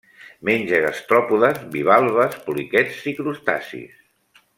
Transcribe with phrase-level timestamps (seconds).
[0.47, 4.01] Menja gastròpodes, bivalves, poliquets i crustacis.